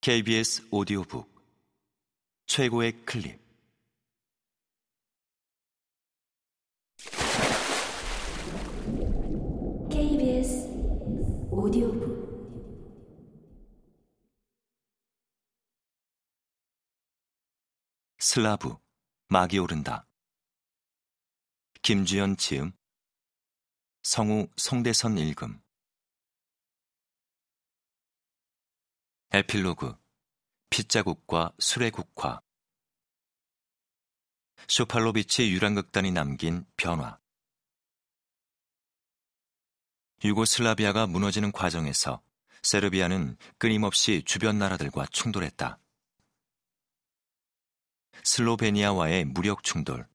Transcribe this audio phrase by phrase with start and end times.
[0.00, 1.28] KBS 오디오북.
[2.46, 3.36] 최고의 클립.
[9.90, 10.68] KBS
[11.50, 12.08] 오디오북.
[18.20, 18.76] 슬라브
[19.26, 20.06] 막이 오른다.
[21.82, 22.70] 김주연 지음.
[24.04, 25.60] 성우 송대선 읽음
[29.38, 29.96] 에필로그
[30.68, 32.40] 피자국과 술의 국화
[34.66, 37.20] 쇼팔로비치 유랑극단이 남긴 변화
[40.24, 42.20] 유고슬라비아가 무너지는 과정에서
[42.62, 45.78] 세르비아는 끊임없이 주변 나라들과 충돌했다.
[48.24, 50.08] 슬로베니아와의 무력 충돌,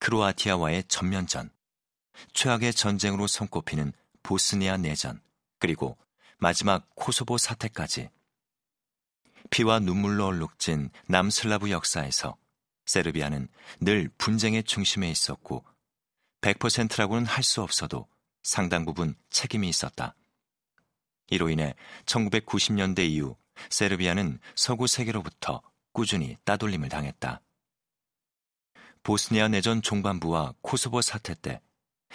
[0.00, 1.50] 크로아티아와의 전면전,
[2.34, 5.22] 최악의 전쟁으로 손꼽히는 보스니아 내전,
[5.58, 5.96] 그리고
[6.36, 8.10] 마지막 코소보 사태까지
[9.48, 12.36] 피와 눈물로 얼룩진 남슬라브 역사에서
[12.86, 13.48] 세르비아는
[13.80, 15.64] 늘 분쟁의 중심에 있었고
[16.40, 18.06] 100%라고는 할 수 없어도
[18.42, 20.14] 상당 부분 책임이 있었다.
[21.28, 21.74] 이로 인해
[22.06, 23.36] 1990년대 이후
[23.68, 27.40] 세르비아는 서구 세계로부터 꾸준히 따돌림을 당했다.
[29.02, 31.60] 보스니아 내전 종반부와 코소보 사태 때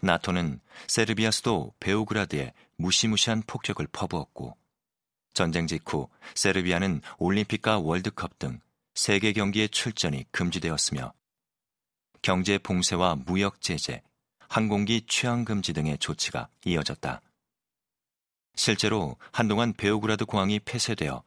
[0.00, 4.56] 나토는 세르비아 수도 베오그라드에 무시무시한 폭격을 퍼부었고
[5.36, 8.58] 전쟁 직후 세르비아는 올림픽과 월드컵 등
[8.94, 11.12] 세계 경기의 출전이 금지되었으며
[12.22, 14.02] 경제 봉쇄와 무역 제재,
[14.48, 17.20] 항공기 취항 금지 등의 조치가 이어졌다.
[18.54, 21.22] 실제로 한동안 베오그라드 공항이 폐쇄되어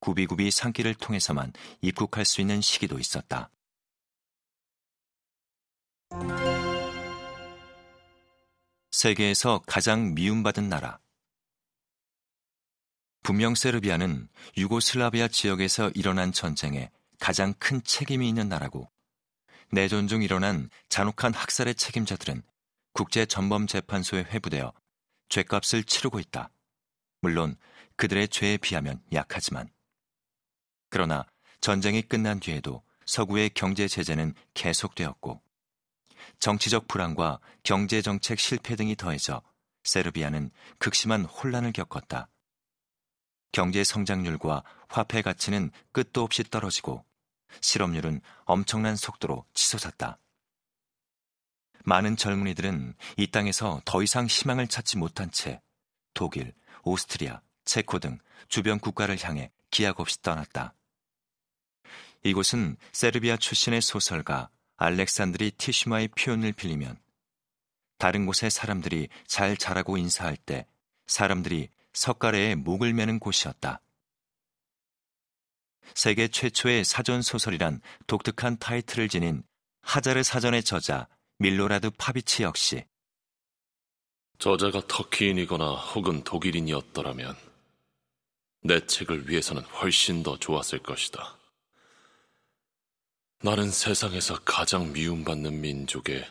[0.00, 3.50] 구비구비 산길을 통해서만 입국할 수 있는 시기도 있었다.
[8.90, 10.98] 세계에서 가장 미움받은 나라.
[13.22, 18.90] 분명 세르비아는 유고슬라비아 지역에서 일어난 전쟁에 가장 큰 책임이 있는 나라고
[19.72, 22.42] 내전 중 일어난 잔혹한 학살의 책임자들은
[22.92, 24.72] 국제 전범 재판소에 회부되어
[25.28, 26.50] 죄값을 치르고 있다.
[27.20, 27.56] 물론
[27.96, 29.68] 그들의 죄에 비하면 약하지만.
[30.88, 31.24] 그러나
[31.60, 35.40] 전쟁이 끝난 뒤에도 서구의 경제 제재는 계속되었고
[36.38, 39.42] 정치적 불안과 경제 정책 실패 등이 더해져
[39.84, 42.28] 세르비아는 극심한 혼란을 겪었다.
[43.52, 47.04] 경제 성장률과 화폐 가치는 끝도 없이 떨어지고
[47.60, 50.18] 실업률은 엄청난 속도로 치솟았다.
[51.84, 55.60] 많은 젊은이들은 이 땅에서 더 이상 희망을 찾지 못한 채
[56.14, 58.18] 독일, 오스트리아, 체코 등
[58.48, 60.74] 주변 국가를 향해 기약 없이 떠났다.
[62.22, 66.98] 이곳은 세르비아 출신의 소설가 알렉산드리 티슈마의 표현을 빌리면
[67.98, 70.66] 다른 곳의 사람들이 잘 자라고 인사할 때
[71.06, 73.80] 사람들이 석가래에 목을 매는 곳이었다.
[75.94, 79.42] 세계 최초의 사전 소설이란 독특한 타이틀을 지닌
[79.82, 81.08] 하자르 사전의 저자
[81.38, 82.84] 밀로라드 파비치 역시
[84.38, 87.36] 저자가 터키인이거나 혹은 독일인이었더라면
[88.62, 91.38] 내 책을 위해서는 훨씬 더 좋았을 것이다.
[93.42, 96.26] 나는 세상에서 가장 미움받는 민족의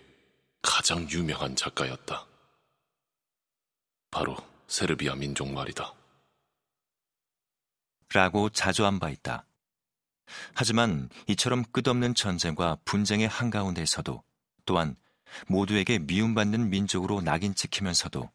[0.62, 2.28] 가장 유명한 작가였다.
[4.12, 4.38] 바로
[4.70, 5.94] 세르비아 민족 말이다.
[8.14, 9.46] 라고 자조한 바 있다.
[10.54, 14.24] 하지만 이처럼 끝없는 전쟁과 분쟁의 한가운데에서도
[14.66, 14.96] 또한
[15.48, 18.30] 모두에게 미움받는 민족으로 낙인 찍히면서도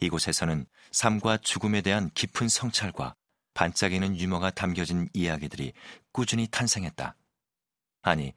[0.00, 3.14] 이곳에서는 삶과 죽음에 대한 깊은 성찰과
[3.54, 5.72] 반짝이는 유머가 담겨진 이야기들이
[6.12, 7.16] 꾸준히 탄생했다.
[8.02, 8.34] 아니,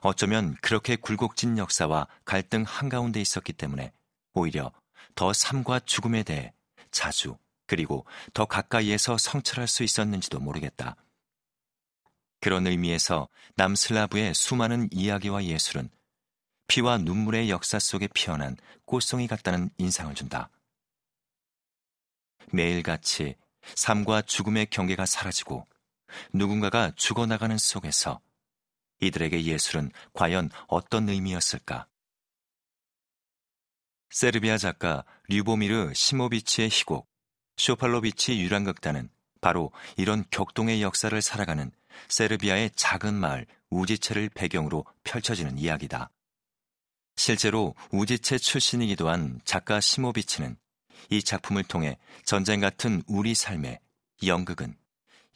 [0.00, 3.92] 어쩌면 그렇게 굴곡진 역사와 갈등 한가운데 있었기 때문에
[4.32, 4.72] 오히려
[5.14, 6.52] 더 삶과 죽음에 대해
[6.96, 7.36] 자주
[7.66, 10.96] 그리고 더 가까이에서 성찰할 수 있었는지도 모르겠다.
[12.40, 15.90] 그런 의미에서 남슬라브의 수많은 이야기와 예술은
[16.68, 18.56] 피와 눈물의 역사 속에 피어난
[18.86, 20.48] 꽃송이 같다는 인상을 준다.
[22.52, 23.34] 매일같이
[23.74, 25.66] 삶과 죽음의 경계가 사라지고
[26.32, 28.20] 누군가가 죽어나가는 속에서
[29.00, 31.86] 이들에게 예술은 과연 어떤 의미였을까?
[34.16, 37.06] 세르비아 작가 류보미르 시모비치의 희곡
[37.58, 39.10] 쇼팔로비치 유랑극단은
[39.42, 41.70] 바로 이런 격동의 역사를 살아가는
[42.08, 46.08] 세르비아의 작은 마을 우지체를 배경으로 펼쳐지는 이야기다.
[47.16, 50.56] 실제로 우지체 출신이기도 한 작가 시모비치는
[51.10, 53.80] 이 작품을 통해 전쟁 같은 우리 삶에
[54.24, 54.78] 연극은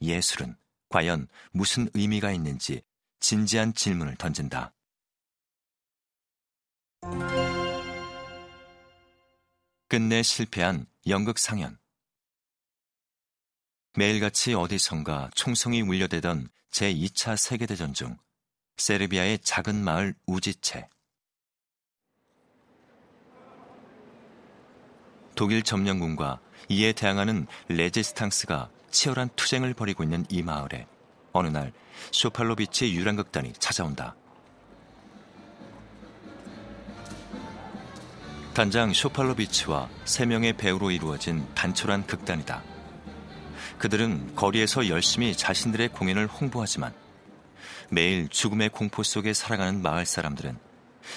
[0.00, 0.56] 예술은
[0.88, 2.81] 과연 무슨 의미가 있는지
[3.19, 4.73] 진지한 질문을 던진다.
[9.90, 11.76] 끝내 실패한 연극 상연.
[13.98, 18.16] 매일같이 어디선가 총성이 울려대던 제2차 세계대전 중
[18.76, 20.88] 세르비아의 작은 마을 우지체.
[25.34, 30.86] 독일 점령군과 이에 대항하는 레지스탕스가 치열한 투쟁을 벌이고 있는 이 마을에
[31.32, 31.72] 어느 날
[32.12, 34.14] 쇼팔로비치의 유랑극단이 찾아온다.
[38.55, 42.62] 단장 쇼팔로비치와 세 명의 배우로 이루어진 단촐한 극단이다.
[43.79, 46.93] 그들은 거리에서 열심히 자신들의 공연을 홍보하지만
[47.91, 50.58] 매일 죽음의 공포 속에 살아가는 마을 사람들은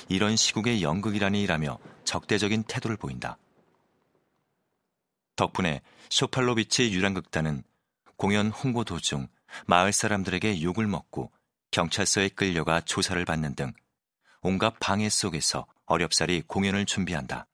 [0.09, 3.37] 이런 시국의 연극이라니라며 적대적인 태도를 보인다.
[5.35, 5.81] 덕분에
[6.11, 7.63] 쇼팔로비치 유랑극단은
[8.15, 9.27] 공연 홍보 도중
[9.65, 11.31] 마을 사람들에게 욕을 먹고
[11.71, 13.73] 경찰서에 끌려가 조사를 받는 등
[14.41, 17.47] 온갖 방해 속에서 어렵사리 공연을 준비한다.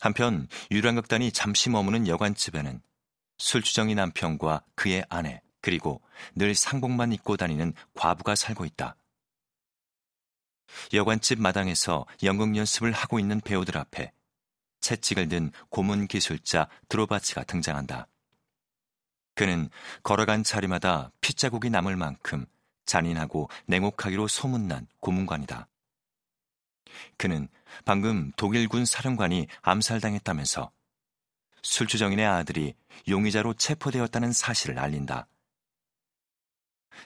[0.00, 2.80] 한편 유랑극단이 잠시 머무는 여관집에는
[3.38, 6.00] 술주정이 남편과 그의 아내 그리고
[6.34, 8.96] 늘 상복만 입고 다니는 과부가 살고 있다.
[10.92, 14.12] 여관집 마당에서 연극 연습을 하고 있는 배우들 앞에
[14.80, 18.06] 채찍을 든 고문 기술자 드로바치가 등장한다.
[19.34, 19.68] 그는
[20.02, 22.46] 걸어간 자리마다 핏자국이 남을 만큼
[22.86, 25.68] 잔인하고 냉혹하기로 소문난 고문관이다.
[27.16, 27.48] 그는
[27.84, 30.70] 방금 독일군 사령관이 암살당했다면서
[31.62, 32.74] 술주정인의 아들이
[33.08, 35.26] 용의자로 체포되었다는 사실을 알린다.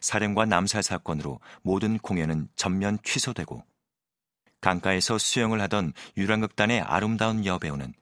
[0.01, 3.65] 사령관 암살 사건으로 모든 공연은 전면 취소되고
[4.61, 7.95] 강가에서 수영을 하던 유랑극단의 아름다운 여배우는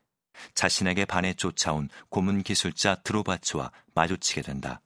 [0.54, 4.80] 자신에게 반해 쫓아온 고문 기술자 드로바츠와 마주치게 된다.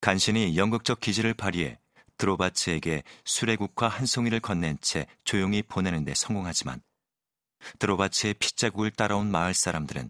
[0.00, 1.78] 간신히 연극적 기질을 발휘해
[2.22, 6.80] 드로바츠에게 수레국화 한 송이를 건넨 채 조용히 보내는 데 성공하지만
[7.80, 10.08] 드로바츠의 핏자국을 따라온 마을 사람들은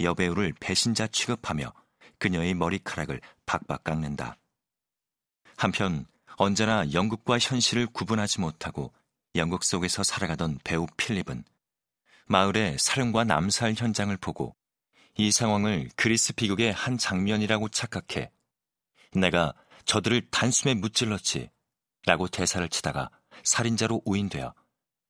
[0.00, 1.72] 여배우를 배신자 취급하며
[2.18, 4.36] 그녀의 머리카락을 박박 깎는다.
[5.56, 6.04] 한편
[6.36, 8.92] 언제나 연극과 현실을 구분하지 못하고
[9.34, 11.42] 연극 속에서 살아가던 배우 필립은
[12.26, 14.54] 마을의 사령과 남살 현장을 보고
[15.16, 18.30] 이 상황을 그리스 비극의 한 장면이라고 착각해
[19.14, 19.54] 내가
[19.86, 21.50] 저들을 단숨에 무찔렀지
[22.04, 23.10] 라고 대사를 치다가
[23.42, 24.54] 살인자로 오인되어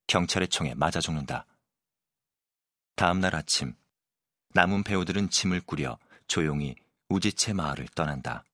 [0.06, 1.46] 경찰의 총에 맞아 죽는다.
[2.94, 3.74] 다음 날 아침
[4.50, 6.74] 남은 배우들은 짐을 꾸려 조용히
[7.08, 8.44] 우지체 마을을 떠난다.